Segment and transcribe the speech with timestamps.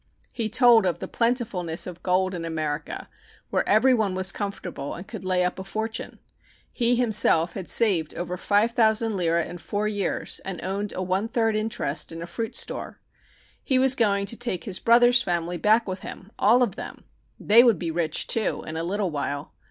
[0.33, 3.07] He told of the plentifulness of gold in America,
[3.51, 6.17] where every one was comfortable and could lay up a fortune.
[6.73, 11.27] He himself had saved over five thousand lire in four years and owned a one
[11.27, 12.99] third interest in a fruit store.
[13.63, 17.03] He was going to take his brother's family back with him all of them.
[17.39, 19.53] They would be rich, too, in a little while.